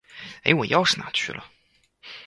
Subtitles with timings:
[0.43, 1.45] 哎，我钥匙哪儿去了？